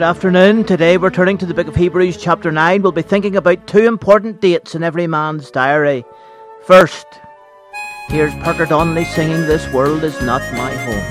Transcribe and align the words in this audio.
Good 0.00 0.06
afternoon. 0.06 0.64
Today 0.64 0.96
we're 0.96 1.10
turning 1.10 1.36
to 1.36 1.44
the 1.44 1.52
book 1.52 1.66
of 1.66 1.76
Hebrews, 1.76 2.16
chapter 2.16 2.50
9. 2.50 2.80
We'll 2.80 2.90
be 2.90 3.02
thinking 3.02 3.36
about 3.36 3.66
two 3.66 3.80
important 3.80 4.40
dates 4.40 4.74
in 4.74 4.82
every 4.82 5.06
man's 5.06 5.50
diary. 5.50 6.06
First, 6.62 7.06
here's 8.08 8.32
Parker 8.36 8.64
Donnelly 8.64 9.04
singing 9.04 9.42
This 9.42 9.70
World 9.74 10.02
Is 10.02 10.18
Not 10.22 10.40
My 10.54 10.70
Home. 10.74 11.04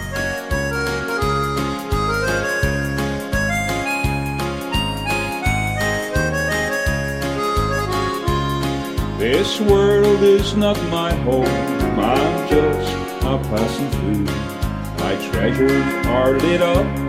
This 9.20 9.62
world 9.62 10.23
is 10.23 10.55
not 10.55 10.81
my 10.90 11.13
home, 11.13 11.45
I'm 11.45 12.49
just 12.49 12.91
a 13.21 13.37
passing 13.49 13.91
through. 13.91 14.26
My 14.98 15.15
treasures 15.29 16.05
are 16.07 16.40
lit 16.40 16.63
up 16.63 17.09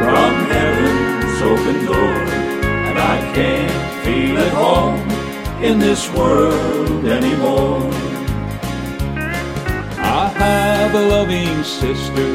from 0.00 0.32
heaven's 0.56 1.42
open 1.42 1.84
door, 1.84 2.16
and 2.88 2.98
I 2.98 3.16
can't 3.34 4.04
feel 4.04 4.38
at 4.38 4.52
home 4.52 5.00
in 5.62 5.78
this 5.78 6.10
world 6.14 7.04
anymore. 7.04 7.82
I 9.98 10.28
have 10.44 10.94
a 10.94 11.04
loving 11.16 11.62
sister 11.62 12.28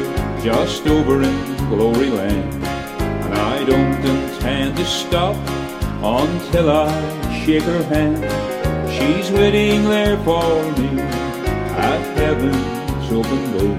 just 0.44 0.86
over 0.86 1.22
in 1.22 1.56
Glory 1.68 2.10
Land, 2.10 2.54
and 3.24 3.34
I 3.34 3.64
don't 3.64 4.04
intend 4.14 4.76
to 4.76 4.84
stop 4.84 5.36
until 6.20 6.70
I 6.70 6.88
shake 7.44 7.64
her 7.64 7.82
hand. 7.94 8.22
She's 8.94 9.28
waiting 9.32 9.82
there 9.84 10.16
for 10.18 10.62
me 10.78 11.00
at 11.90 12.00
heaven's 12.16 13.10
open 13.10 13.42
door. 13.58 13.76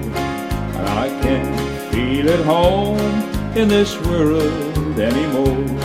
And 0.78 0.88
I 1.04 1.08
can't 1.22 1.90
feel 1.90 2.28
at 2.28 2.44
home 2.44 3.37
in 3.58 3.66
this 3.66 4.00
world 4.02 5.00
anymore. 5.00 5.78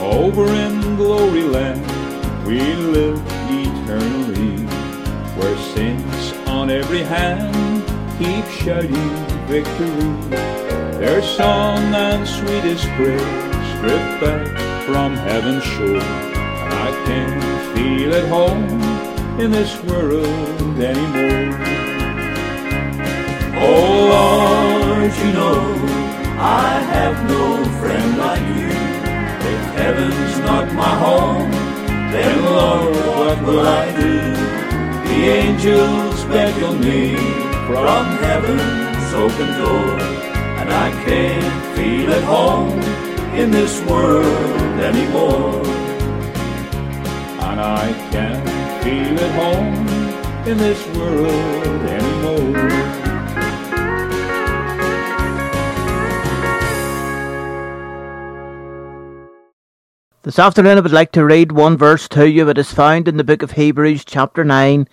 over 0.00 0.46
in 0.54 0.81
glory 1.12 1.42
land 1.42 1.84
we 2.46 2.58
live 2.96 3.20
eternally 3.50 4.64
where 5.36 5.56
saints 5.74 6.32
on 6.46 6.70
every 6.70 7.02
hand 7.02 7.52
keep 8.18 8.46
shouting 8.62 9.12
victory. 9.46 10.10
Their 11.02 11.20
song 11.20 11.82
and 12.06 12.26
sweetest 12.26 12.86
praise 12.96 13.20
stripped 13.72 14.14
back 14.24 14.46
from 14.86 15.14
heaven's 15.28 15.64
shore 15.64 16.06
and 16.64 16.74
I 16.88 16.90
can't 17.04 17.42
feel 17.72 18.14
at 18.14 18.26
home 18.36 18.64
in 19.38 19.50
this 19.50 19.72
world 19.82 20.80
anymore. 20.92 21.52
Oh 23.68 23.86
Lord 24.14 25.12
you 25.22 25.32
know 25.38 25.60
I 26.38 26.70
have 26.94 27.16
no 27.28 27.64
friend 27.80 28.16
like 28.16 28.46
you 28.56 28.81
heaven's 29.92 30.38
not 30.38 30.72
my 30.74 30.94
home, 31.06 31.50
then 32.12 32.44
Lord, 32.44 32.94
what 33.16 33.42
will 33.46 33.66
I 33.66 33.84
do? 33.94 34.16
The 35.08 35.20
angels 35.40 36.24
beckon 36.24 36.80
me 36.80 37.16
from 37.66 38.04
heaven's 38.26 39.08
open 39.24 39.48
door, 39.60 40.00
and 40.60 40.72
I 40.72 40.90
can't 41.04 41.76
feel 41.76 42.10
at 42.10 42.24
home 42.24 42.80
in 43.34 43.50
this 43.50 43.80
world 43.84 44.80
anymore. 44.80 45.62
And 47.48 47.60
I 47.60 47.92
can't 48.10 48.48
feel 48.82 49.14
at 49.26 49.32
home 49.42 49.88
in 50.46 50.56
this 50.56 50.82
world 50.96 51.82
This 60.24 60.38
afternoon 60.38 60.78
I 60.78 60.80
would 60.82 60.92
like 60.92 61.10
to 61.12 61.24
read 61.24 61.50
one 61.50 61.76
verse 61.76 62.06
to 62.10 62.30
you. 62.30 62.48
It 62.48 62.56
is 62.56 62.72
found 62.72 63.08
in 63.08 63.16
the 63.16 63.24
book 63.24 63.42
of 63.42 63.50
Hebrews, 63.50 64.04
chapter 64.04 64.44
9, 64.44 64.86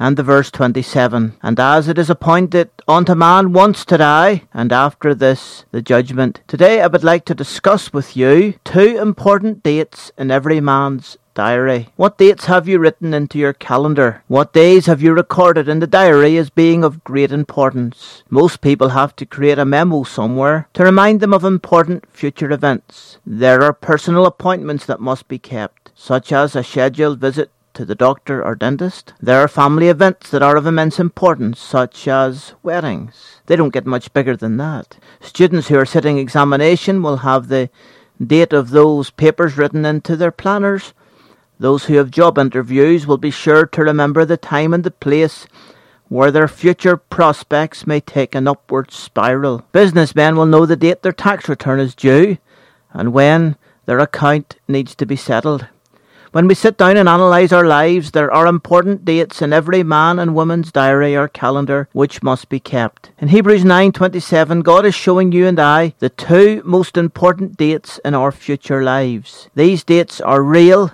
and 0.00 0.16
the 0.16 0.24
verse 0.24 0.50
27. 0.50 1.36
And 1.44 1.60
as 1.60 1.86
it 1.86 1.96
is 1.96 2.10
appointed 2.10 2.70
unto 2.88 3.14
man 3.14 3.52
once 3.52 3.84
to 3.84 3.98
die, 3.98 4.42
and 4.52 4.72
after 4.72 5.14
this 5.14 5.64
the 5.70 5.80
judgment. 5.80 6.40
Today 6.48 6.80
I 6.80 6.88
would 6.88 7.04
like 7.04 7.24
to 7.26 7.36
discuss 7.36 7.92
with 7.92 8.16
you 8.16 8.54
two 8.64 8.98
important 8.98 9.62
dates 9.62 10.10
in 10.18 10.32
every 10.32 10.60
man's 10.60 11.18
diary. 11.34 11.88
What 11.96 12.16
dates 12.16 12.46
have 12.46 12.68
you 12.68 12.78
written 12.78 13.12
into 13.12 13.38
your 13.38 13.52
calendar? 13.52 14.22
What 14.28 14.52
days 14.52 14.86
have 14.86 15.02
you 15.02 15.12
recorded 15.12 15.68
in 15.68 15.80
the 15.80 15.86
diary 15.86 16.36
as 16.38 16.48
being 16.48 16.84
of 16.84 17.04
great 17.04 17.32
importance? 17.32 18.22
Most 18.30 18.60
people 18.60 18.90
have 18.90 19.14
to 19.16 19.26
create 19.26 19.58
a 19.58 19.64
memo 19.64 20.04
somewhere 20.04 20.68
to 20.74 20.84
remind 20.84 21.20
them 21.20 21.34
of 21.34 21.44
important 21.44 22.06
future 22.10 22.50
events. 22.52 23.18
There 23.26 23.62
are 23.62 23.72
personal 23.72 24.26
appointments 24.26 24.86
that 24.86 25.00
must 25.00 25.28
be 25.28 25.38
kept, 25.38 25.90
such 25.94 26.32
as 26.32 26.54
a 26.54 26.62
scheduled 26.62 27.18
visit 27.18 27.50
to 27.74 27.84
the 27.84 27.96
doctor 27.96 28.42
or 28.42 28.54
dentist. 28.54 29.12
There 29.20 29.40
are 29.40 29.48
family 29.48 29.88
events 29.88 30.30
that 30.30 30.42
are 30.42 30.56
of 30.56 30.66
immense 30.66 31.00
importance, 31.00 31.58
such 31.58 32.06
as 32.06 32.54
weddings. 32.62 33.40
They 33.46 33.56
don't 33.56 33.74
get 33.74 33.84
much 33.84 34.12
bigger 34.12 34.36
than 34.36 34.56
that. 34.58 34.96
Students 35.20 35.68
who 35.68 35.78
are 35.78 35.86
sitting 35.86 36.18
examination 36.18 37.02
will 37.02 37.18
have 37.18 37.48
the 37.48 37.70
date 38.24 38.52
of 38.52 38.70
those 38.70 39.10
papers 39.10 39.58
written 39.58 39.84
into 39.84 40.14
their 40.14 40.30
planners 40.30 40.94
those 41.58 41.84
who 41.84 41.94
have 41.94 42.10
job 42.10 42.38
interviews 42.38 43.06
will 43.06 43.18
be 43.18 43.30
sure 43.30 43.66
to 43.66 43.82
remember 43.82 44.24
the 44.24 44.36
time 44.36 44.74
and 44.74 44.84
the 44.84 44.90
place 44.90 45.46
where 46.08 46.30
their 46.30 46.48
future 46.48 46.96
prospects 46.96 47.86
may 47.86 48.00
take 48.00 48.34
an 48.34 48.46
upward 48.46 48.90
spiral. 48.90 49.64
Businessmen 49.72 50.36
will 50.36 50.46
know 50.46 50.66
the 50.66 50.76
date 50.76 51.02
their 51.02 51.12
tax 51.12 51.48
return 51.48 51.80
is 51.80 51.94
due 51.94 52.38
and 52.92 53.12
when 53.12 53.56
their 53.86 53.98
account 53.98 54.56
needs 54.68 54.94
to 54.94 55.06
be 55.06 55.16
settled. 55.16 55.66
When 56.32 56.48
we 56.48 56.54
sit 56.54 56.76
down 56.76 56.96
and 56.96 57.08
analyse 57.08 57.52
our 57.52 57.64
lives, 57.64 58.10
there 58.10 58.32
are 58.32 58.48
important 58.48 59.04
dates 59.04 59.40
in 59.40 59.52
every 59.52 59.84
man 59.84 60.18
and 60.18 60.34
woman's 60.34 60.72
diary 60.72 61.16
or 61.16 61.28
calendar 61.28 61.88
which 61.92 62.24
must 62.24 62.48
be 62.48 62.58
kept. 62.58 63.12
In 63.20 63.28
Hebrews 63.28 63.64
9:27, 63.64 64.62
God 64.62 64.84
is 64.84 64.96
showing 64.96 65.30
you 65.30 65.46
and 65.46 65.60
I 65.60 65.94
the 66.00 66.08
two 66.08 66.60
most 66.64 66.96
important 66.96 67.56
dates 67.56 68.00
in 68.04 68.14
our 68.14 68.32
future 68.32 68.82
lives. 68.82 69.48
These 69.54 69.84
dates 69.84 70.20
are 70.20 70.42
real 70.42 70.90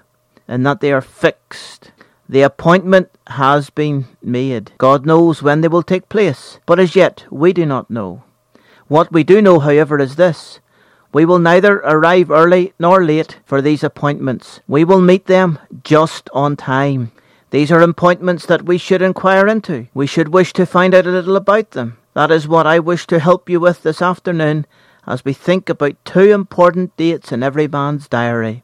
and 0.50 0.66
that 0.66 0.80
they 0.80 0.92
are 0.92 1.00
fixed. 1.00 1.92
The 2.28 2.42
appointment 2.42 3.08
has 3.28 3.70
been 3.70 4.06
made. 4.20 4.72
God 4.78 5.06
knows 5.06 5.42
when 5.42 5.60
they 5.60 5.68
will 5.68 5.84
take 5.84 6.08
place, 6.08 6.58
but 6.66 6.80
as 6.80 6.96
yet 6.96 7.24
we 7.30 7.52
do 7.52 7.64
not 7.64 7.88
know. 7.90 8.24
What 8.88 9.12
we 9.12 9.22
do 9.22 9.40
know, 9.40 9.60
however, 9.60 10.00
is 10.00 10.16
this. 10.16 10.58
We 11.12 11.24
will 11.24 11.38
neither 11.38 11.76
arrive 11.78 12.30
early 12.30 12.72
nor 12.78 13.04
late 13.04 13.38
for 13.44 13.62
these 13.62 13.84
appointments. 13.84 14.60
We 14.66 14.84
will 14.84 15.00
meet 15.00 15.26
them 15.26 15.60
just 15.84 16.28
on 16.32 16.56
time. 16.56 17.12
These 17.50 17.70
are 17.72 17.80
appointments 17.80 18.46
that 18.46 18.64
we 18.64 18.78
should 18.78 19.02
inquire 19.02 19.46
into. 19.46 19.86
We 19.94 20.06
should 20.06 20.28
wish 20.28 20.52
to 20.54 20.66
find 20.66 20.94
out 20.94 21.06
a 21.06 21.10
little 21.10 21.36
about 21.36 21.72
them. 21.72 21.98
That 22.14 22.30
is 22.32 22.48
what 22.48 22.66
I 22.66 22.80
wish 22.80 23.06
to 23.08 23.20
help 23.20 23.48
you 23.48 23.60
with 23.60 23.82
this 23.82 24.02
afternoon 24.02 24.66
as 25.06 25.24
we 25.24 25.32
think 25.32 25.68
about 25.68 26.04
two 26.04 26.32
important 26.32 26.96
dates 26.96 27.32
in 27.32 27.42
every 27.42 27.68
man's 27.68 28.08
diary. 28.08 28.62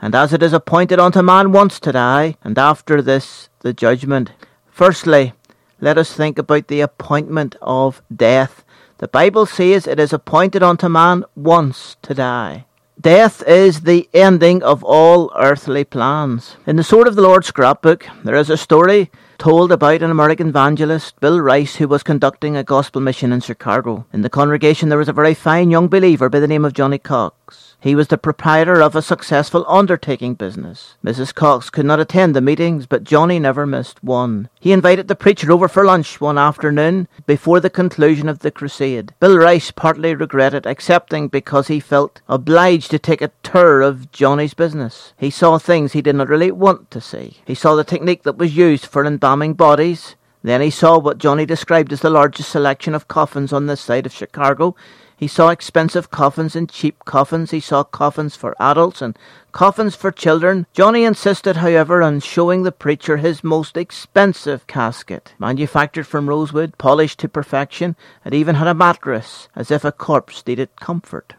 And 0.00 0.14
as 0.14 0.32
it 0.32 0.42
is 0.42 0.52
appointed 0.52 0.98
unto 0.98 1.22
man 1.22 1.52
once 1.52 1.80
to 1.80 1.92
die, 1.92 2.36
and 2.42 2.58
after 2.58 3.00
this 3.00 3.48
the 3.60 3.72
judgment. 3.72 4.32
Firstly, 4.70 5.32
let 5.80 5.98
us 5.98 6.12
think 6.12 6.38
about 6.38 6.68
the 6.68 6.80
appointment 6.80 7.56
of 7.60 8.02
death. 8.14 8.64
The 8.98 9.08
Bible 9.08 9.46
says 9.46 9.86
it 9.86 10.00
is 10.00 10.12
appointed 10.12 10.62
unto 10.62 10.88
man 10.88 11.24
once 11.34 11.96
to 12.02 12.14
die. 12.14 12.66
Death 12.98 13.42
is 13.46 13.82
the 13.82 14.08
ending 14.14 14.62
of 14.62 14.82
all 14.82 15.30
earthly 15.36 15.84
plans. 15.84 16.56
In 16.66 16.76
the 16.76 16.82
Sword 16.82 17.06
of 17.06 17.14
the 17.14 17.22
Lord 17.22 17.44
scrapbook, 17.44 18.06
there 18.24 18.36
is 18.36 18.48
a 18.48 18.56
story 18.56 19.10
told 19.38 19.70
about 19.70 20.00
an 20.00 20.10
American 20.10 20.48
evangelist, 20.48 21.20
Bill 21.20 21.40
Rice, 21.40 21.76
who 21.76 21.88
was 21.88 22.02
conducting 22.02 22.56
a 22.56 22.64
gospel 22.64 23.02
mission 23.02 23.32
in 23.32 23.40
Chicago. 23.40 24.06
In 24.14 24.22
the 24.22 24.30
congregation, 24.30 24.88
there 24.88 24.98
was 24.98 25.10
a 25.10 25.12
very 25.12 25.34
fine 25.34 25.70
young 25.70 25.88
believer 25.88 26.30
by 26.30 26.40
the 26.40 26.48
name 26.48 26.64
of 26.64 26.72
Johnny 26.72 26.98
Cox. 26.98 27.45
He 27.80 27.94
was 27.94 28.08
the 28.08 28.18
proprietor 28.18 28.82
of 28.82 28.96
a 28.96 29.02
successful 29.02 29.64
undertaking 29.68 30.34
business. 30.34 30.96
Mrs. 31.04 31.34
Cox 31.34 31.70
could 31.70 31.86
not 31.86 32.00
attend 32.00 32.34
the 32.34 32.40
meetings, 32.40 32.86
but 32.86 33.04
Johnny 33.04 33.38
never 33.38 33.66
missed 33.66 34.02
one. 34.02 34.48
He 34.58 34.72
invited 34.72 35.08
the 35.08 35.14
preacher 35.14 35.52
over 35.52 35.68
for 35.68 35.84
lunch 35.84 36.20
one 36.20 36.38
afternoon 36.38 37.06
before 37.26 37.60
the 37.60 37.70
conclusion 37.70 38.28
of 38.28 38.40
the 38.40 38.50
crusade. 38.50 39.14
Bill 39.20 39.38
Rice 39.38 39.70
partly 39.70 40.14
regretted 40.14 40.66
accepting 40.66 41.28
because 41.28 41.68
he 41.68 41.78
felt 41.78 42.20
obliged 42.28 42.90
to 42.90 42.98
take 42.98 43.22
a 43.22 43.30
tour 43.42 43.82
of 43.82 44.10
Johnny's 44.10 44.54
business. 44.54 45.12
He 45.16 45.30
saw 45.30 45.58
things 45.58 45.92
he 45.92 46.02
did 46.02 46.16
not 46.16 46.28
really 46.28 46.50
want 46.50 46.90
to 46.90 47.00
see. 47.00 47.38
He 47.44 47.54
saw 47.54 47.76
the 47.76 47.84
technique 47.84 48.24
that 48.24 48.38
was 48.38 48.56
used 48.56 48.86
for 48.86 49.04
embalming 49.04 49.54
bodies. 49.54 50.16
Then 50.42 50.60
he 50.60 50.70
saw 50.70 50.98
what 50.98 51.18
Johnny 51.18 51.44
described 51.44 51.92
as 51.92 52.00
the 52.00 52.10
largest 52.10 52.50
selection 52.50 52.94
of 52.94 53.08
coffins 53.08 53.52
on 53.52 53.66
this 53.66 53.80
side 53.80 54.06
of 54.06 54.12
Chicago 54.12 54.76
he 55.16 55.26
saw 55.26 55.48
expensive 55.48 56.10
coffins 56.10 56.54
and 56.54 56.68
cheap 56.68 57.04
coffins. 57.06 57.50
He 57.50 57.60
saw 57.60 57.84
coffins 57.84 58.36
for 58.36 58.54
adults 58.60 59.00
and 59.00 59.18
coffins 59.50 59.96
for 59.96 60.12
children. 60.12 60.66
Johnny 60.74 61.04
insisted, 61.04 61.56
however, 61.56 62.02
on 62.02 62.20
showing 62.20 62.62
the 62.62 62.72
preacher 62.72 63.16
his 63.16 63.42
most 63.42 63.78
expensive 63.78 64.66
casket, 64.66 65.32
manufactured 65.38 66.06
from 66.06 66.28
rosewood, 66.28 66.76
polished 66.76 67.18
to 67.20 67.28
perfection. 67.28 67.96
It 68.26 68.34
even 68.34 68.56
had 68.56 68.68
a 68.68 68.74
mattress, 68.74 69.48
as 69.56 69.70
if 69.70 69.84
a 69.84 69.92
corpse 69.92 70.46
needed 70.46 70.76
comfort. 70.76 71.34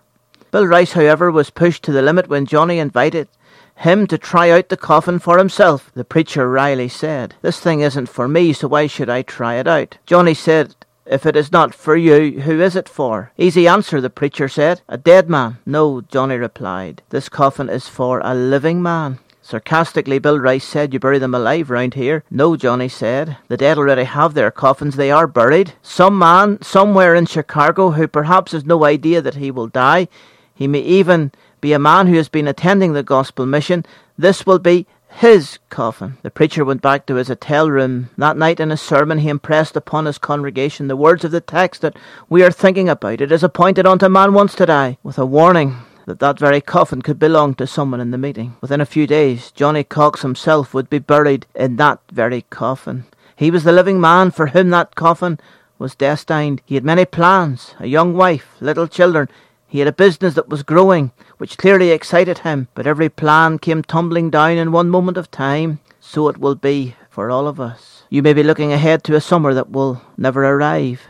Bill 0.50 0.66
Rice, 0.66 0.94
however, 0.94 1.32
was 1.32 1.52
pushed 1.52 1.84
to 1.84 1.92
the 1.92 2.02
limit 2.02 2.30
when 2.30 2.48
Johnny 2.48 2.80
invited 2.80 3.28
him 3.76 4.08
to 4.08 4.18
try 4.18 4.50
out 4.50 4.70
the 4.70 4.78
coffin 4.78 5.20
for 5.20 5.38
himself. 5.38 5.92
The 5.94 6.04
preacher 6.04 6.50
wryly 6.50 6.88
said, 6.88 7.36
This 7.44 7.60
thing 7.60 7.82
isn't 7.82 8.10
for 8.10 8.28
me, 8.28 8.54
so 8.54 8.68
why 8.68 8.88
should 8.88 9.10
I 9.10 9.22
try 9.22 9.56
it 9.56 9.68
out? 9.68 10.00
Johnny 10.08 10.34
said 10.34 10.76
if 11.10 11.26
it 11.26 11.36
is 11.36 11.52
not 11.52 11.74
for 11.74 11.96
you, 11.96 12.42
who 12.42 12.62
is 12.62 12.76
it 12.76 12.90
for? 12.90 13.32
Easy 13.38 13.68
answer, 13.68 14.02
the 14.02 14.10
preacher 14.10 14.48
said. 14.48 14.82
A 14.88 14.98
dead 14.98 15.30
man. 15.30 15.58
No, 15.66 16.02
Johnny 16.02 16.36
replied. 16.36 17.02
This 17.10 17.30
coffin 17.30 17.70
is 17.70 17.88
for 17.88 18.22
a 18.24 18.36
living 18.36 18.82
man. 18.82 19.20
Sarcastically, 19.42 20.20
Bill 20.20 20.40
Rice 20.40 20.66
said, 20.66 20.94
You 20.94 21.00
bury 21.00 21.20
them 21.20 21.34
alive 21.34 21.70
round 21.70 21.94
here. 21.94 22.24
No, 22.30 22.58
Johnny 22.58 22.90
said. 22.90 23.38
The 23.48 23.56
dead 23.56 23.78
already 23.78 24.04
have 24.04 24.34
their 24.34 24.52
coffins. 24.52 24.98
They 24.98 25.10
are 25.10 25.26
buried. 25.26 25.74
Some 25.82 26.20
man, 26.20 26.62
somewhere 26.62 27.16
in 27.16 27.28
Chicago, 27.28 27.92
who 27.92 28.10
perhaps 28.10 28.52
has 28.52 28.66
no 28.66 28.84
idea 28.84 29.22
that 29.22 29.36
he 29.36 29.50
will 29.50 29.68
die. 29.68 30.10
He 30.54 30.68
may 30.68 30.82
even 30.82 31.32
be 31.62 31.72
a 31.72 31.80
man 31.80 32.08
who 32.08 32.18
has 32.18 32.28
been 32.28 32.48
attending 32.48 32.92
the 32.92 33.04
gospel 33.04 33.46
mission. 33.46 33.86
This 34.18 34.46
will 34.46 34.60
be 34.60 34.86
his 35.18 35.58
coffin. 35.72 36.16
The 36.22 36.30
preacher 36.30 36.64
went 36.64 36.84
back 36.84 37.08
to 37.08 37.16
his 37.16 37.28
hotel 37.28 37.72
room. 37.72 38.12
That 38.20 38.38
night 38.38 38.60
in 38.60 38.70
his 38.70 38.82
sermon, 38.82 39.18
he 39.20 39.30
impressed 39.30 39.76
upon 39.76 40.06
his 40.06 40.20
congregation 40.20 40.88
the 40.88 40.96
words 40.96 41.26
of 41.26 41.32
the 41.32 41.42
text 41.42 41.82
that 41.82 41.98
we 42.30 42.44
are 42.44 42.52
thinking 42.52 42.88
about. 42.88 43.20
It 43.20 43.32
is 43.32 43.44
appointed 43.44 43.88
unto 43.88 44.08
man 44.10 44.34
once 44.34 44.54
to 44.56 44.68
die, 44.68 45.00
with 45.02 45.18
a 45.18 45.26
warning 45.26 45.78
that 46.06 46.20
that 46.20 46.38
very 46.38 46.62
coffin 46.62 47.02
could 47.02 47.18
belong 47.18 47.56
to 47.56 47.66
someone 47.66 48.00
in 48.00 48.12
the 48.12 48.18
meeting. 48.20 48.58
Within 48.62 48.80
a 48.80 48.86
few 48.86 49.08
days, 49.08 49.50
Johnny 49.52 49.84
Cox 49.84 50.22
himself 50.22 50.76
would 50.76 50.88
be 50.88 51.00
buried 51.00 51.48
in 51.56 51.78
that 51.78 52.00
very 52.12 52.44
coffin. 52.52 53.06
He 53.36 53.50
was 53.50 53.64
the 53.64 53.72
living 53.72 54.00
man 54.00 54.30
for 54.30 54.48
whom 54.48 54.70
that 54.70 54.94
coffin 54.94 55.40
was 55.80 55.96
destined. 55.96 56.62
He 56.64 56.76
had 56.76 56.86
many 56.86 57.06
plans, 57.06 57.74
a 57.80 57.88
young 57.88 58.16
wife, 58.16 58.56
little 58.60 58.88
children. 58.88 59.30
He 59.68 59.80
had 59.80 59.88
a 59.88 59.92
business 59.92 60.34
that 60.36 60.50
was 60.50 60.64
growing, 60.64 61.12
which 61.38 61.58
clearly 61.58 61.92
excited 61.92 62.40
him, 62.40 62.70
but 62.74 62.88
every 62.88 63.10
plan 63.10 63.60
came 63.60 63.84
tumbling 63.84 64.30
down 64.30 64.52
in 64.58 64.72
one 64.72 64.90
moment 64.90 65.18
of 65.18 65.30
time. 65.30 65.80
So 66.00 66.30
it 66.30 66.38
will 66.38 66.56
be 66.56 66.96
for 67.10 67.30
all 67.30 67.48
of 67.48 67.60
us. 67.60 68.04
You 68.10 68.24
may 68.24 68.34
be 68.34 68.44
looking 68.44 68.72
ahead 68.72 69.04
to 69.04 69.16
a 69.16 69.22
summer 69.22 69.54
that 69.54 69.70
will 69.70 70.02
never 70.18 70.46
arrive. 70.46 71.02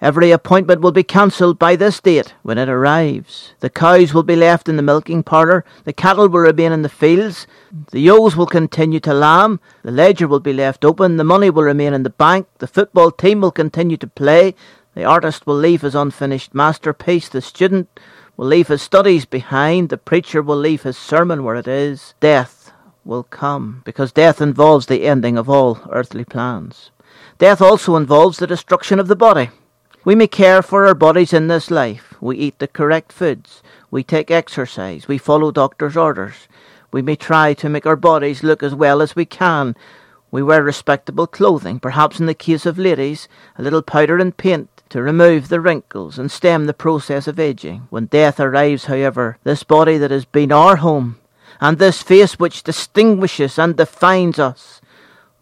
Every 0.00 0.30
appointment 0.30 0.82
will 0.82 0.92
be 0.92 1.02
cancelled 1.02 1.58
by 1.58 1.74
this 1.74 2.00
date 2.00 2.34
when 2.42 2.58
it 2.58 2.68
arrives. 2.68 3.52
The 3.60 3.70
cows 3.70 4.12
will 4.12 4.22
be 4.22 4.36
left 4.36 4.68
in 4.68 4.76
the 4.76 4.82
milking 4.82 5.22
parlour, 5.22 5.64
the 5.84 5.92
cattle 5.92 6.28
will 6.28 6.40
remain 6.40 6.72
in 6.72 6.82
the 6.82 6.90
fields, 6.90 7.46
the 7.90 8.00
ewes 8.00 8.36
will 8.36 8.46
continue 8.46 9.00
to 9.00 9.14
lamb, 9.14 9.58
the 9.82 9.90
ledger 9.90 10.28
will 10.28 10.40
be 10.40 10.52
left 10.52 10.84
open, 10.84 11.16
the 11.16 11.24
money 11.24 11.48
will 11.48 11.62
remain 11.62 11.94
in 11.94 12.02
the 12.02 12.10
bank, 12.10 12.46
the 12.58 12.66
football 12.66 13.10
team 13.10 13.40
will 13.40 13.50
continue 13.50 13.96
to 13.96 14.06
play, 14.06 14.54
the 14.96 15.04
artist 15.04 15.46
will 15.46 15.56
leave 15.56 15.82
his 15.82 15.94
unfinished 15.94 16.54
masterpiece. 16.54 17.28
The 17.28 17.42
student 17.42 18.00
will 18.34 18.46
leave 18.46 18.68
his 18.68 18.80
studies 18.80 19.26
behind. 19.26 19.90
The 19.90 19.98
preacher 19.98 20.40
will 20.40 20.56
leave 20.56 20.84
his 20.84 20.96
sermon 20.96 21.44
where 21.44 21.56
it 21.56 21.68
is. 21.68 22.14
Death 22.18 22.72
will 23.04 23.22
come, 23.22 23.82
because 23.84 24.10
death 24.10 24.40
involves 24.40 24.86
the 24.86 25.04
ending 25.04 25.36
of 25.36 25.50
all 25.50 25.80
earthly 25.90 26.24
plans. 26.24 26.92
Death 27.36 27.60
also 27.60 27.94
involves 27.94 28.38
the 28.38 28.46
destruction 28.46 28.98
of 28.98 29.06
the 29.06 29.14
body. 29.14 29.50
We 30.02 30.14
may 30.14 30.28
care 30.28 30.62
for 30.62 30.86
our 30.86 30.94
bodies 30.94 31.34
in 31.34 31.48
this 31.48 31.70
life. 31.70 32.14
We 32.18 32.38
eat 32.38 32.58
the 32.58 32.66
correct 32.66 33.12
foods. 33.12 33.62
We 33.90 34.02
take 34.02 34.30
exercise. 34.30 35.06
We 35.06 35.18
follow 35.18 35.50
doctor's 35.50 35.98
orders. 35.98 36.48
We 36.90 37.02
may 37.02 37.16
try 37.16 37.52
to 37.52 37.68
make 37.68 37.84
our 37.84 37.96
bodies 37.96 38.42
look 38.42 38.62
as 38.62 38.74
well 38.74 39.02
as 39.02 39.14
we 39.14 39.26
can. 39.26 39.76
We 40.30 40.42
wear 40.42 40.62
respectable 40.62 41.26
clothing, 41.26 41.80
perhaps 41.80 42.18
in 42.18 42.24
the 42.24 42.34
case 42.34 42.64
of 42.64 42.78
ladies, 42.78 43.28
a 43.58 43.62
little 43.62 43.82
powder 43.82 44.16
and 44.16 44.34
paint 44.34 44.70
to 44.90 45.02
remove 45.02 45.48
the 45.48 45.60
wrinkles 45.60 46.18
and 46.18 46.30
stem 46.30 46.66
the 46.66 46.74
process 46.74 47.26
of 47.26 47.38
aging. 47.38 47.86
When 47.90 48.06
death 48.06 48.38
arrives, 48.40 48.84
however, 48.84 49.38
this 49.44 49.62
body 49.62 49.98
that 49.98 50.10
has 50.10 50.24
been 50.24 50.52
our 50.52 50.76
home, 50.76 51.18
and 51.60 51.78
this 51.78 52.02
face 52.02 52.38
which 52.38 52.62
distinguishes 52.62 53.58
and 53.58 53.76
defines 53.76 54.38
us, 54.38 54.80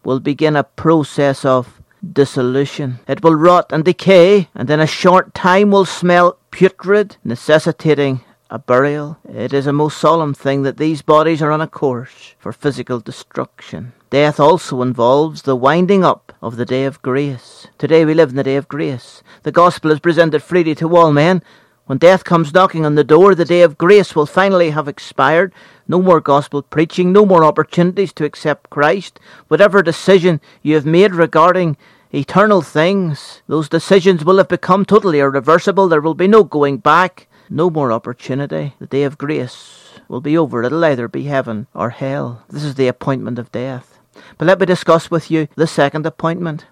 will 0.03 0.19
begin 0.19 0.55
a 0.55 0.63
process 0.63 1.43
of 1.43 1.81
dissolution. 2.13 2.99
It 3.07 3.23
will 3.23 3.35
rot 3.35 3.71
and 3.71 3.83
decay, 3.83 4.49
and 4.53 4.69
in 4.69 4.79
a 4.79 4.87
short 4.87 5.33
time 5.33 5.71
will 5.71 5.85
smell 5.85 6.37
putrid, 6.51 7.17
necessitating 7.23 8.21
a 8.49 8.59
burial. 8.59 9.17
It 9.27 9.53
is 9.53 9.67
a 9.67 9.73
most 9.73 9.97
solemn 9.97 10.33
thing 10.33 10.61
that 10.63 10.77
these 10.77 11.01
bodies 11.01 11.41
are 11.41 11.51
on 11.51 11.61
a 11.61 11.67
course 11.67 12.35
for 12.37 12.53
physical 12.53 12.99
destruction. 12.99 13.93
Death 14.15 14.39
also 14.39 14.81
involves 14.81 15.41
the 15.41 15.57
winding 15.57 16.05
up 16.05 16.31
of 16.41 16.55
the 16.55 16.63
day 16.63 16.85
of 16.85 17.01
grace. 17.01 17.67
Today 17.77 18.05
we 18.05 18.13
live 18.13 18.29
in 18.29 18.37
the 18.37 18.43
day 18.43 18.55
of 18.55 18.69
grace. 18.69 19.21
The 19.43 19.51
gospel 19.51 19.91
is 19.91 19.99
presented 19.99 20.41
freely 20.41 20.73
to 20.75 20.95
all 20.95 21.11
men. 21.11 21.43
When 21.85 21.97
death 21.97 22.23
comes 22.23 22.53
knocking 22.53 22.85
on 22.85 22.95
the 22.95 23.03
door, 23.03 23.35
the 23.35 23.43
day 23.43 23.61
of 23.61 23.77
grace 23.77 24.15
will 24.15 24.25
finally 24.25 24.69
have 24.69 24.87
expired. 24.87 25.53
No 25.85 26.01
more 26.01 26.21
gospel 26.21 26.61
preaching, 26.61 27.11
no 27.11 27.25
more 27.25 27.43
opportunities 27.43 28.13
to 28.13 28.23
accept 28.23 28.69
Christ. 28.69 29.19
Whatever 29.49 29.83
decision 29.83 30.39
you 30.61 30.75
have 30.75 30.85
made 30.85 31.13
regarding 31.13 31.75
eternal 32.13 32.61
things, 32.61 33.41
those 33.47 33.67
decisions 33.67 34.23
will 34.23 34.37
have 34.37 34.47
become 34.47 34.85
totally 34.85 35.19
irreversible. 35.19 35.89
There 35.89 35.99
will 35.99 36.13
be 36.13 36.29
no 36.29 36.45
going 36.45 36.77
back. 36.77 37.27
No 37.49 37.69
more 37.69 37.91
opportunity. 37.91 38.75
The 38.79 38.87
day 38.87 39.03
of 39.03 39.17
grace 39.17 39.99
will 40.07 40.21
be 40.21 40.37
over. 40.37 40.63
It'll 40.63 40.85
either 40.85 41.09
be 41.09 41.25
heaven 41.25 41.67
or 41.73 41.89
hell. 41.89 42.45
This 42.49 42.63
is 42.63 42.75
the 42.75 42.87
appointment 42.87 43.37
of 43.39 43.51
death. 43.51 43.94
But 44.37 44.45
let 44.45 44.59
me 44.59 44.65
discuss 44.65 45.11
with 45.11 45.29
you 45.29 45.47
the 45.55 45.67
second 45.67 46.05
appointment. 46.05 46.65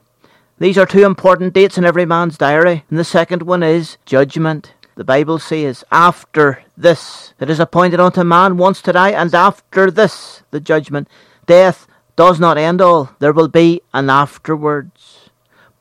These 0.60 0.78
are 0.78 0.86
two 0.86 1.06
important 1.06 1.54
dates 1.54 1.78
in 1.78 1.86
every 1.86 2.06
man's 2.06 2.38
diary, 2.38 2.84
and 2.90 3.00
the 3.00 3.04
second 3.04 3.44
one 3.44 3.64
is 3.64 3.98
judgment. 4.06 4.74
The 4.96 5.04
Bible 5.04 5.40
says, 5.40 5.84
After 5.92 6.64
this, 6.78 7.34
it 7.40 7.50
is 7.50 7.60
appointed 7.60 8.00
unto 8.00 8.24
man 8.24 8.58
once 8.58 8.82
to 8.84 8.94
die, 8.94 9.12
and 9.12 9.34
after 9.34 9.90
this, 9.90 10.44
the 10.52 10.60
judgment. 10.60 11.08
Death 11.46 11.88
does 12.16 12.40
not 12.40 12.58
end 12.58 12.82
all. 12.82 13.12
There 13.20 13.34
will 13.34 13.48
be 13.48 13.82
an 13.94 14.10
afterwards. 14.10 15.30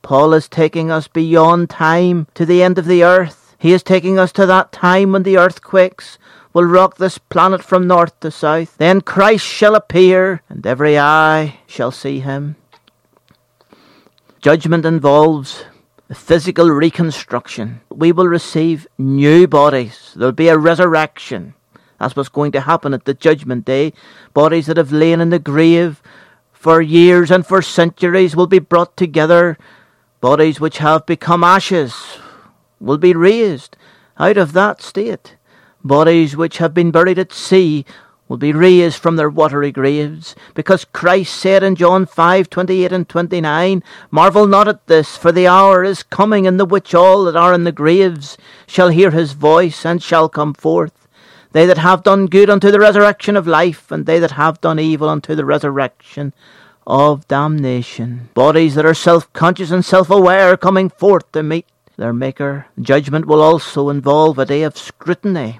Paul 0.00 0.32
is 0.34 0.48
taking 0.48 0.90
us 0.90 1.06
beyond 1.06 1.70
time 1.70 2.26
to 2.34 2.44
the 2.44 2.62
end 2.62 2.78
of 2.78 2.86
the 2.86 3.04
earth 3.04 3.42
he 3.62 3.72
is 3.72 3.84
taking 3.84 4.18
us 4.18 4.32
to 4.32 4.44
that 4.46 4.72
time 4.72 5.12
when 5.12 5.22
the 5.22 5.38
earthquakes 5.38 6.18
will 6.52 6.64
rock 6.64 6.96
this 6.96 7.18
planet 7.18 7.62
from 7.62 7.86
north 7.86 8.18
to 8.20 8.30
south. 8.30 8.76
Then 8.76 9.00
Christ 9.00 9.44
shall 9.44 9.74
appear, 9.74 10.42
and 10.48 10.66
every 10.66 10.98
eye 10.98 11.60
shall 11.66 11.90
see 11.90 12.20
him. 12.20 12.56
Judgment 14.40 14.84
involves 14.84 15.64
physical 16.12 16.68
reconstruction. 16.68 17.80
We 17.90 18.12
will 18.12 18.28
receive 18.28 18.86
new 18.98 19.46
bodies. 19.46 20.12
There'll 20.16 20.32
be 20.32 20.48
a 20.48 20.58
resurrection. 20.58 21.54
That's 21.98 22.16
what's 22.16 22.28
going 22.28 22.52
to 22.52 22.62
happen 22.62 22.94
at 22.94 23.04
the 23.04 23.14
judgment 23.14 23.64
day. 23.64 23.92
Bodies 24.34 24.66
that 24.66 24.76
have 24.76 24.92
lain 24.92 25.20
in 25.20 25.30
the 25.30 25.38
grave 25.38 26.02
for 26.52 26.82
years 26.82 27.30
and 27.30 27.46
for 27.46 27.62
centuries 27.62 28.36
will 28.36 28.46
be 28.46 28.58
brought 28.58 28.96
together. 28.96 29.56
Bodies 30.20 30.60
which 30.60 30.78
have 30.78 31.06
become 31.06 31.44
ashes 31.44 31.94
will 32.80 32.98
be 32.98 33.14
raised 33.14 33.76
out 34.18 34.36
of 34.36 34.52
that 34.52 34.82
state. 34.82 35.36
Bodies 35.84 36.36
which 36.36 36.58
have 36.58 36.72
been 36.72 36.92
buried 36.92 37.18
at 37.18 37.32
sea 37.32 37.84
will 38.28 38.36
be 38.36 38.52
raised 38.52 38.98
from 38.98 39.16
their 39.16 39.28
watery 39.28 39.72
graves, 39.72 40.36
because 40.54 40.84
Christ 40.84 41.34
said 41.34 41.64
in 41.64 41.74
John 41.74 42.06
5 42.06 42.48
28 42.48 42.92
and 42.92 43.08
29, 43.08 43.82
Marvel 44.10 44.46
not 44.46 44.68
at 44.68 44.86
this, 44.86 45.16
for 45.16 45.32
the 45.32 45.48
hour 45.48 45.82
is 45.82 46.04
coming 46.04 46.44
in 46.44 46.56
the 46.56 46.64
which 46.64 46.94
all 46.94 47.24
that 47.24 47.36
are 47.36 47.52
in 47.52 47.64
the 47.64 47.72
graves 47.72 48.38
shall 48.66 48.90
hear 48.90 49.10
his 49.10 49.32
voice 49.32 49.84
and 49.84 50.02
shall 50.02 50.28
come 50.28 50.54
forth. 50.54 51.08
They 51.50 51.66
that 51.66 51.78
have 51.78 52.04
done 52.04 52.26
good 52.26 52.48
unto 52.48 52.70
the 52.70 52.80
resurrection 52.80 53.36
of 53.36 53.48
life, 53.48 53.90
and 53.90 54.06
they 54.06 54.20
that 54.20 54.32
have 54.32 54.60
done 54.60 54.78
evil 54.78 55.08
unto 55.08 55.34
the 55.34 55.44
resurrection 55.44 56.32
of 56.86 57.26
damnation. 57.26 58.30
Bodies 58.34 58.76
that 58.76 58.86
are 58.86 58.94
self 58.94 59.30
conscious 59.32 59.72
and 59.72 59.84
self 59.84 60.10
aware 60.10 60.56
coming 60.56 60.90
forth 60.90 61.30
to 61.32 61.42
meet 61.42 61.66
their 61.96 62.12
Maker. 62.12 62.66
Judgment 62.80 63.26
will 63.26 63.42
also 63.42 63.90
involve 63.90 64.38
a 64.38 64.46
day 64.46 64.62
of 64.62 64.78
scrutiny 64.78 65.58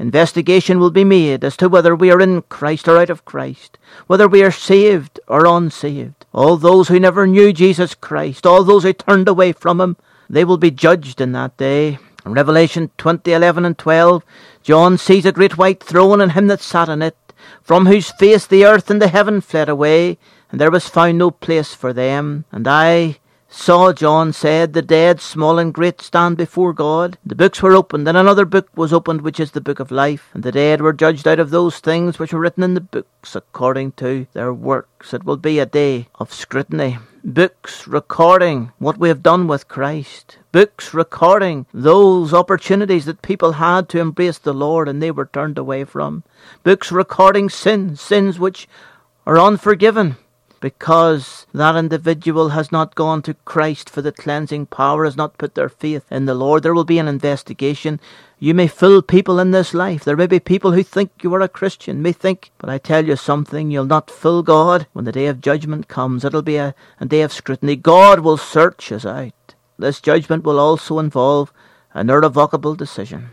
Investigation 0.00 0.80
will 0.80 0.90
be 0.90 1.04
made 1.04 1.44
as 1.44 1.58
to 1.58 1.68
whether 1.68 1.94
we 1.94 2.10
are 2.10 2.22
in 2.22 2.40
Christ 2.48 2.88
or 2.88 2.96
out 2.96 3.10
of 3.10 3.26
Christ, 3.26 3.76
whether 4.06 4.26
we 4.26 4.42
are 4.42 4.50
saved 4.50 5.20
or 5.28 5.44
unsaved. 5.44 6.24
All 6.32 6.56
those 6.56 6.88
who 6.88 6.98
never 6.98 7.26
knew 7.26 7.52
Jesus 7.52 7.94
Christ, 7.94 8.46
all 8.46 8.64
those 8.64 8.84
who 8.84 8.94
turned 8.94 9.28
away 9.28 9.52
from 9.52 9.78
him, 9.78 9.98
they 10.30 10.42
will 10.42 10.56
be 10.56 10.70
judged 10.70 11.20
in 11.20 11.32
that 11.32 11.54
day. 11.58 11.98
In 12.24 12.32
Revelation 12.32 12.90
20, 12.96 13.30
11 13.30 13.66
and 13.66 13.76
12, 13.76 14.24
John 14.62 14.96
sees 14.96 15.26
a 15.26 15.32
great 15.32 15.58
white 15.58 15.82
throne 15.82 16.22
and 16.22 16.32
him 16.32 16.46
that 16.46 16.62
sat 16.62 16.88
on 16.88 17.02
it, 17.02 17.34
from 17.62 17.84
whose 17.84 18.10
face 18.10 18.46
the 18.46 18.64
earth 18.64 18.88
and 18.88 19.02
the 19.02 19.08
heaven 19.08 19.42
fled 19.42 19.68
away, 19.68 20.16
and 20.50 20.58
there 20.58 20.70
was 20.70 20.88
found 20.88 21.18
no 21.18 21.30
place 21.30 21.74
for 21.74 21.92
them. 21.92 22.46
And 22.50 22.66
I 22.66 23.18
saw 23.50 23.92
John 23.92 24.32
said, 24.32 24.72
The 24.72 24.80
dead, 24.80 25.20
small 25.20 25.58
and 25.58 25.74
great, 25.74 26.00
stand 26.00 26.36
before 26.36 26.72
God. 26.72 27.18
The 27.26 27.34
books 27.34 27.60
were 27.60 27.74
opened, 27.74 28.06
and 28.08 28.16
another 28.16 28.44
book 28.44 28.68
was 28.76 28.92
opened, 28.92 29.22
which 29.22 29.40
is 29.40 29.50
the 29.50 29.60
book 29.60 29.80
of 29.80 29.90
life. 29.90 30.30
And 30.32 30.42
the 30.42 30.52
dead 30.52 30.80
were 30.80 30.92
judged 30.92 31.26
out 31.26 31.40
of 31.40 31.50
those 31.50 31.80
things 31.80 32.18
which 32.18 32.32
were 32.32 32.40
written 32.40 32.62
in 32.62 32.74
the 32.74 32.80
books 32.80 33.34
according 33.34 33.92
to 33.92 34.26
their 34.32 34.54
works. 34.54 35.12
It 35.12 35.24
will 35.24 35.36
be 35.36 35.58
a 35.58 35.66
day 35.66 36.08
of 36.14 36.32
scrutiny. 36.32 36.98
Books 37.22 37.86
recording 37.86 38.72
what 38.78 38.96
we 38.96 39.08
have 39.08 39.22
done 39.22 39.46
with 39.46 39.68
Christ. 39.68 40.38
Books 40.52 40.94
recording 40.94 41.66
those 41.74 42.32
opportunities 42.32 43.04
that 43.04 43.20
people 43.20 43.52
had 43.52 43.90
to 43.90 44.00
embrace 44.00 44.38
the 44.38 44.54
Lord 44.54 44.88
and 44.88 45.02
they 45.02 45.10
were 45.10 45.26
turned 45.26 45.58
away 45.58 45.84
from. 45.84 46.24
Books 46.62 46.90
recording 46.90 47.50
sins, 47.50 48.00
sins 48.00 48.38
which 48.38 48.66
are 49.26 49.38
unforgiven 49.38 50.16
because 50.60 51.46
that 51.54 51.74
individual 51.74 52.50
has 52.50 52.70
not 52.70 52.94
gone 52.94 53.22
to 53.22 53.34
Christ 53.44 53.88
for 53.88 54.02
the 54.02 54.12
cleansing 54.12 54.66
power, 54.66 55.04
has 55.04 55.16
not 55.16 55.38
put 55.38 55.54
their 55.54 55.70
faith 55.70 56.04
in 56.10 56.26
the 56.26 56.34
Lord. 56.34 56.62
There 56.62 56.74
will 56.74 56.84
be 56.84 56.98
an 56.98 57.08
investigation. 57.08 57.98
You 58.38 58.54
may 58.54 58.68
fool 58.68 59.02
people 59.02 59.38
in 59.38 59.50
this 59.50 59.72
life. 59.72 60.04
There 60.04 60.16
may 60.16 60.26
be 60.26 60.38
people 60.38 60.72
who 60.72 60.82
think 60.82 61.10
you 61.22 61.34
are 61.34 61.40
a 61.40 61.48
Christian, 61.48 62.02
may 62.02 62.12
think, 62.12 62.50
but 62.58 62.70
I 62.70 62.78
tell 62.78 63.06
you 63.06 63.16
something, 63.16 63.70
you'll 63.70 63.84
not 63.86 64.10
fool 64.10 64.42
God. 64.42 64.86
When 64.92 65.06
the 65.06 65.12
day 65.12 65.26
of 65.26 65.40
judgment 65.40 65.88
comes, 65.88 66.24
it'll 66.24 66.42
be 66.42 66.56
a, 66.56 66.74
a 67.00 67.06
day 67.06 67.22
of 67.22 67.32
scrutiny. 67.32 67.76
God 67.76 68.20
will 68.20 68.36
search 68.36 68.92
us 68.92 69.06
out. 69.06 69.54
This 69.78 70.00
judgment 70.00 70.44
will 70.44 70.60
also 70.60 70.98
involve 70.98 71.52
an 71.94 72.10
irrevocable 72.10 72.74
decision. 72.74 73.30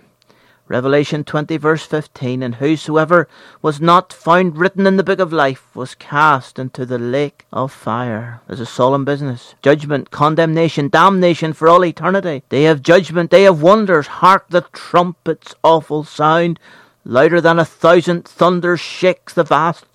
Revelation 0.67 1.24
20 1.24 1.55
verse 1.57 1.86
15, 1.86 2.43
and 2.43 2.55
whosoever 2.55 3.27
was 3.62 3.79
not 3.79 4.12
found 4.12 4.57
written 4.57 4.86
in 4.86 4.97
the 4.97 5.03
book 5.03 5.19
of 5.19 5.31
life 5.31 5.74
was 5.74 5.95
cast 5.95 6.59
into 6.59 6.86
the 6.86 6.97
lake 6.97 7.45
of 7.53 7.71
fire. 7.71 8.41
There's 8.47 8.59
a 8.59 8.65
solemn 8.65 9.05
business. 9.05 9.55
Judgment, 9.62 10.12
condemnation, 10.12 10.89
damnation 10.89 11.53
for 11.53 11.69
all 11.69 11.86
eternity. 11.86 12.43
Day 12.50 12.65
of 12.65 12.81
judgment, 12.81 13.31
day 13.31 13.45
of 13.45 13.62
wonders. 13.62 14.07
Hark 14.07 14.47
the 14.50 14.65
trumpet's 14.74 15.55
awful 15.63 16.03
sound. 16.03 16.59
Louder 17.05 17.39
than 17.39 17.59
a 17.59 17.65
thousand 17.65 18.27
thunders 18.27 18.81
shakes 18.81 19.33
the 19.33 19.45
vast 19.45 19.86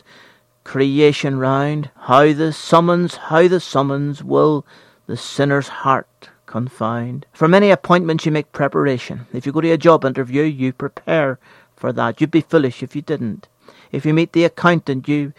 creation 0.64 1.38
round. 1.38 1.90
How 1.96 2.32
the 2.32 2.52
summons, 2.52 3.16
how 3.16 3.46
the 3.46 3.60
summons 3.60 4.24
will 4.24 4.64
the 5.06 5.16
sinner's 5.18 5.68
heart 5.68 6.06
confined. 6.52 7.25
For 7.32 7.49
many 7.49 7.71
appointments, 7.71 8.26
you 8.26 8.30
make 8.30 8.52
preparation. 8.52 9.26
If 9.32 9.47
you 9.47 9.52
go 9.52 9.62
to 9.62 9.71
a 9.71 9.78
job 9.78 10.04
interview, 10.04 10.42
you 10.42 10.75
prepare 10.75 11.38
for 11.75 11.94
that. 11.94 12.21
You'd 12.21 12.30
be 12.30 12.42
foolish 12.42 12.82
if 12.82 12.94
you 12.94 13.00
didn't. 13.00 13.49
If 13.90 14.04
you 14.04 14.12
meet 14.12 14.35
the 14.35 14.44
accountant, 14.44 15.09
you 15.09 15.32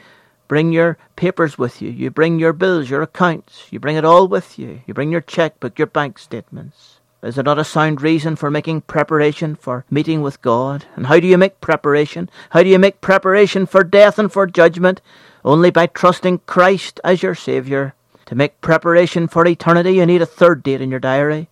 bring 0.47 0.71
your 0.71 0.97
papers 1.15 1.55
with 1.55 1.83
you. 1.83 1.91
You 1.91 2.09
bring 2.09 2.39
your 2.39 2.51
bills, 2.51 2.89
your 2.89 3.03
accounts. 3.03 3.67
You 3.69 3.79
bring 3.79 3.95
it 3.95 4.03
all 4.03 4.27
with 4.27 4.57
you. 4.57 4.81
You 4.87 4.95
bring 4.95 5.11
your 5.11 5.21
checkbook, 5.21 5.77
your 5.77 5.85
bank 5.85 6.17
statements. 6.17 6.99
Is 7.21 7.37
it 7.37 7.45
not 7.45 7.59
a 7.59 7.63
sound 7.63 8.01
reason 8.01 8.35
for 8.35 8.49
making 8.49 8.81
preparation 8.81 9.53
for 9.53 9.85
meeting 9.91 10.23
with 10.23 10.41
God? 10.41 10.85
And 10.95 11.05
how 11.05 11.19
do 11.19 11.27
you 11.27 11.37
make 11.37 11.61
preparation? 11.61 12.27
How 12.49 12.63
do 12.63 12.69
you 12.69 12.79
make 12.79 13.01
preparation 13.01 13.67
for 13.67 13.83
death 13.83 14.17
and 14.17 14.33
for 14.33 14.47
judgment? 14.47 14.99
Only 15.45 15.69
by 15.69 15.85
trusting 15.85 16.39
Christ 16.47 16.99
as 17.03 17.21
your 17.21 17.35
Saviour 17.35 17.93
to 18.33 18.37
make 18.37 18.61
preparation 18.61 19.27
for 19.27 19.45
eternity, 19.45 19.91
you 19.91 20.07
need 20.07 20.23
a 20.23 20.25
third 20.25 20.63
date 20.63 20.81
in 20.81 20.89
your 20.89 20.99
diary. 20.99 21.49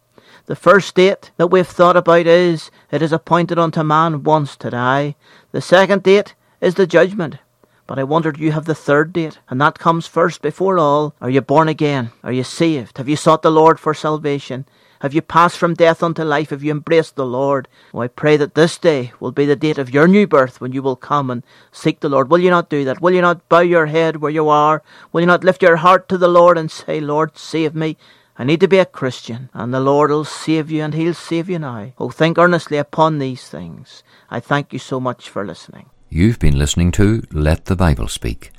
The 0.47 0.55
first 0.55 0.95
date 0.95 1.29
that 1.37 1.51
we've 1.51 1.67
thought 1.67 1.95
about 1.95 2.25
is 2.25 2.71
it 2.89 3.03
is 3.03 3.13
appointed 3.13 3.59
unto 3.59 3.83
man 3.83 4.23
once 4.23 4.57
to 4.57 4.71
die. 4.71 5.13
The 5.51 5.61
second 5.61 6.01
date 6.01 6.33
is 6.59 6.73
the 6.73 6.87
judgment. 6.87 7.37
But 7.85 7.99
I 7.99 8.03
wonder, 8.03 8.31
do 8.31 8.41
you 8.41 8.51
have 8.53 8.65
the 8.65 8.73
third 8.73 9.13
date? 9.13 9.37
And 9.47 9.61
that 9.61 9.77
comes 9.77 10.07
first 10.07 10.41
before 10.41 10.79
all. 10.79 11.13
Are 11.21 11.29
you 11.29 11.41
born 11.41 11.67
again? 11.67 12.13
Are 12.23 12.31
you 12.31 12.43
saved? 12.43 12.97
Have 12.97 13.07
you 13.07 13.15
sought 13.15 13.43
the 13.43 13.51
Lord 13.51 13.79
for 13.79 13.93
salvation? 13.93 14.65
Have 15.01 15.15
you 15.15 15.23
passed 15.23 15.57
from 15.57 15.73
death 15.73 16.03
unto 16.03 16.23
life? 16.23 16.51
Have 16.51 16.63
you 16.63 16.69
embraced 16.69 17.15
the 17.15 17.25
Lord? 17.25 17.67
Oh, 17.91 18.01
I 18.01 18.07
pray 18.07 18.37
that 18.37 18.53
this 18.53 18.77
day 18.77 19.13
will 19.19 19.31
be 19.31 19.47
the 19.47 19.55
date 19.55 19.79
of 19.79 19.91
your 19.91 20.07
new 20.07 20.27
birth 20.27 20.61
when 20.61 20.73
you 20.73 20.83
will 20.83 20.95
come 20.95 21.31
and 21.31 21.41
seek 21.71 22.01
the 22.01 22.09
Lord. 22.09 22.29
Will 22.29 22.37
you 22.37 22.51
not 22.51 22.69
do 22.69 22.85
that? 22.85 23.01
Will 23.01 23.11
you 23.11 23.21
not 23.21 23.49
bow 23.49 23.61
your 23.61 23.87
head 23.87 24.17
where 24.17 24.29
you 24.29 24.47
are? 24.47 24.83
Will 25.11 25.21
you 25.21 25.25
not 25.27 25.43
lift 25.43 25.63
your 25.63 25.77
heart 25.77 26.07
to 26.09 26.19
the 26.19 26.27
Lord 26.27 26.55
and 26.55 26.69
say, 26.69 26.99
Lord, 26.99 27.35
save 27.35 27.73
me? 27.73 27.97
I 28.37 28.43
need 28.43 28.59
to 28.59 28.67
be 28.67 28.77
a 28.77 28.85
Christian, 28.85 29.49
and 29.55 29.73
the 29.73 29.79
Lord 29.79 30.11
will 30.11 30.23
save 30.23 30.69
you, 30.69 30.83
and 30.83 30.93
He'll 30.93 31.15
save 31.15 31.49
you 31.49 31.57
now. 31.57 31.93
Oh, 31.97 32.11
think 32.11 32.37
earnestly 32.37 32.77
upon 32.77 33.17
these 33.17 33.49
things. 33.49 34.03
I 34.29 34.39
thank 34.39 34.71
you 34.71 34.77
so 34.77 34.99
much 34.99 35.29
for 35.29 35.43
listening. 35.43 35.89
You've 36.09 36.37
been 36.37 36.59
listening 36.59 36.91
to 36.93 37.23
Let 37.31 37.65
the 37.65 37.75
Bible 37.75 38.07
Speak. 38.07 38.51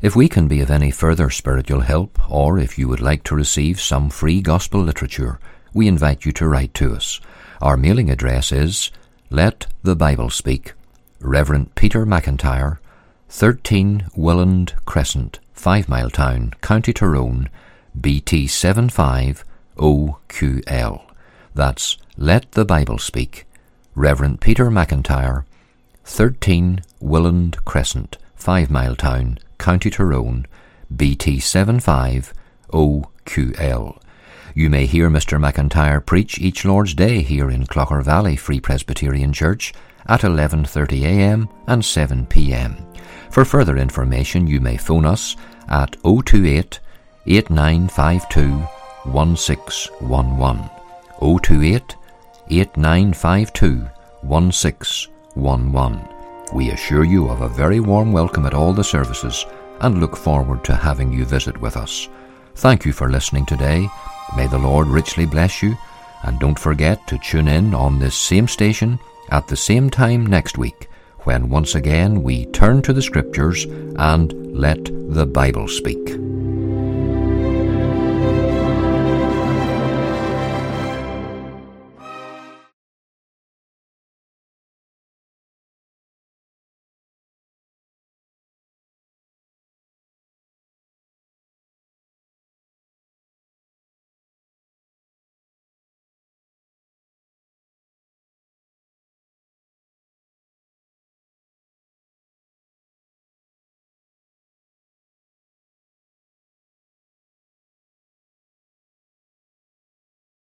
If 0.00 0.16
we 0.16 0.30
can 0.30 0.48
be 0.48 0.62
of 0.62 0.70
any 0.70 0.90
further 0.90 1.28
spiritual 1.28 1.80
help, 1.80 2.18
or 2.30 2.58
if 2.58 2.78
you 2.78 2.88
would 2.88 3.00
like 3.00 3.22
to 3.24 3.34
receive 3.34 3.82
some 3.82 4.08
free 4.08 4.40
gospel 4.40 4.80
literature, 4.80 5.38
we 5.72 5.88
invite 5.88 6.24
you 6.24 6.32
to 6.32 6.48
write 6.48 6.74
to 6.74 6.94
us. 6.94 7.20
Our 7.60 7.76
mailing 7.76 8.10
address 8.10 8.52
is 8.52 8.90
Let 9.30 9.66
the 9.82 9.94
Bible 9.94 10.30
Speak, 10.30 10.72
Reverend 11.20 11.74
Peter 11.74 12.06
McIntyre, 12.06 12.78
13 13.28 14.06
Willand 14.16 14.72
Crescent, 14.86 15.38
Fivemiletown, 15.54 16.58
County 16.60 16.92
Tyrone, 16.92 17.48
BT 17.98 18.46
75OQL. 18.46 21.02
That's 21.54 21.96
Let 22.16 22.50
the 22.52 22.64
Bible 22.64 22.98
Speak, 22.98 23.46
Reverend 23.94 24.40
Peter 24.40 24.70
McIntyre, 24.70 25.44
13 26.04 26.82
Willand 27.00 27.64
Crescent, 27.64 28.18
Fivemiletown, 28.38 29.38
County 29.58 29.90
Tyrone, 29.90 30.46
BT 30.94 31.36
75OQL. 31.36 33.98
You 34.54 34.68
may 34.68 34.86
hear 34.86 35.08
Mr. 35.08 35.38
McIntyre 35.38 36.04
preach 36.04 36.40
each 36.40 36.64
Lord's 36.64 36.92
Day 36.92 37.22
here 37.22 37.50
in 37.50 37.66
Clogher 37.66 38.02
Valley 38.02 38.34
Free 38.34 38.58
Presbyterian 38.58 39.32
Church 39.32 39.72
at 40.06 40.22
11:30 40.22 41.02
a.m. 41.04 41.48
and 41.68 41.84
7 41.84 42.26
p.m. 42.26 42.76
For 43.30 43.44
further 43.44 43.76
information, 43.76 44.48
you 44.48 44.60
may 44.60 44.76
phone 44.76 45.04
us 45.04 45.36
at 45.68 45.96
028 46.02 46.80
8952 47.26 48.66
1611. 49.04 50.70
028 51.20 51.96
8952 52.50 53.88
1611. 54.22 56.08
We 56.52 56.70
assure 56.70 57.04
you 57.04 57.28
of 57.28 57.42
a 57.42 57.48
very 57.48 57.78
warm 57.78 58.12
welcome 58.12 58.46
at 58.46 58.54
all 58.54 58.72
the 58.72 58.82
services 58.82 59.46
and 59.80 60.00
look 60.00 60.16
forward 60.16 60.64
to 60.64 60.74
having 60.74 61.12
you 61.12 61.24
visit 61.24 61.56
with 61.60 61.76
us. 61.76 62.08
Thank 62.56 62.84
you 62.84 62.92
for 62.92 63.08
listening 63.08 63.46
today 63.46 63.88
May 64.36 64.46
the 64.46 64.58
Lord 64.58 64.88
richly 64.88 65.26
bless 65.26 65.62
you, 65.62 65.76
and 66.22 66.38
don't 66.38 66.58
forget 66.58 67.06
to 67.08 67.18
tune 67.18 67.48
in 67.48 67.74
on 67.74 67.98
this 67.98 68.14
same 68.14 68.48
station 68.48 68.98
at 69.30 69.48
the 69.48 69.56
same 69.56 69.90
time 69.90 70.26
next 70.26 70.58
week 70.58 70.88
when 71.24 71.48
once 71.48 71.74
again 71.74 72.22
we 72.22 72.46
turn 72.46 72.82
to 72.82 72.92
the 72.92 73.02
Scriptures 73.02 73.64
and 73.96 74.32
let 74.56 74.84
the 74.84 75.26
Bible 75.26 75.68
speak. 75.68 76.29